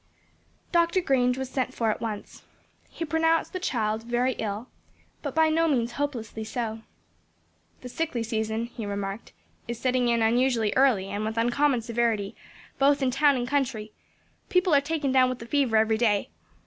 [0.71, 0.99] Dr.
[0.99, 2.41] Grange was sent for at once.
[2.89, 4.67] He pronounced the child very ill,
[5.21, 6.79] but by no means hopelessly so.
[7.81, 9.31] "The sickly season," he remarked,
[9.67, 12.35] "is setting in unusually early and with uncommon severity,
[12.79, 13.93] both in town and country;
[14.49, 16.31] people are taken down with the fever every day.